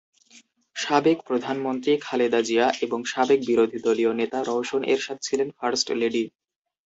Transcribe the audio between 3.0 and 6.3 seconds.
সাবেক বিরোধীদলীয় নেতা রওশন এরশাদ ছিলেন ফার্স্ট লেডি।